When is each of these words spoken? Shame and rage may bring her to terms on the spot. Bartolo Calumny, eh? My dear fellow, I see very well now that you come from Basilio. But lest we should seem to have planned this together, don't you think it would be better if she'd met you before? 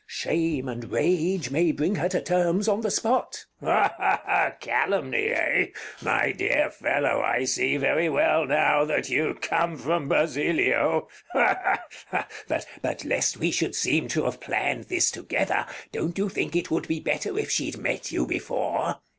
Shame 0.07 0.67
and 0.67 0.91
rage 0.91 1.51
may 1.51 1.71
bring 1.71 1.93
her 1.93 2.09
to 2.09 2.23
terms 2.23 2.67
on 2.67 2.81
the 2.81 2.89
spot. 2.89 3.45
Bartolo 3.61 4.53
Calumny, 4.59 5.27
eh? 5.27 5.65
My 6.01 6.31
dear 6.31 6.71
fellow, 6.71 7.21
I 7.23 7.43
see 7.45 7.77
very 7.77 8.09
well 8.09 8.47
now 8.47 8.83
that 8.83 9.09
you 9.11 9.37
come 9.39 9.77
from 9.77 10.09
Basilio. 10.09 11.07
But 11.35 13.05
lest 13.05 13.37
we 13.37 13.51
should 13.51 13.75
seem 13.75 14.07
to 14.07 14.25
have 14.25 14.39
planned 14.39 14.85
this 14.85 15.11
together, 15.11 15.67
don't 15.91 16.17
you 16.17 16.29
think 16.29 16.55
it 16.55 16.71
would 16.71 16.87
be 16.87 16.99
better 16.99 17.37
if 17.37 17.51
she'd 17.51 17.77
met 17.77 18.11
you 18.11 18.25
before? 18.25 19.01